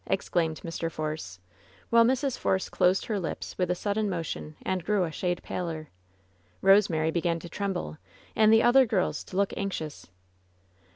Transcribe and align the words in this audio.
exclaimed 0.07 0.59
Mr. 0.65 0.91
Force, 0.91 1.39
while 1.91 2.03
Mrs. 2.03 2.35
Force 2.35 2.69
closed 2.69 3.05
her 3.05 3.19
lips 3.19 3.55
with 3.59 3.69
a 3.69 3.75
sudden 3.75 4.09
motion 4.09 4.55
and 4.63 4.83
grew 4.83 5.03
a 5.03 5.11
shade 5.11 5.43
paler. 5.43 5.91
Rosemary 6.59 7.11
began 7.11 7.37
to 7.37 7.47
tremble, 7.47 7.99
and 8.35 8.51
the 8.51 8.63
other 8.63 8.83
yoimg 8.87 8.89
girls 8.89 9.23
to 9.25 9.37
look 9.37 9.53
anxious. 9.55 10.09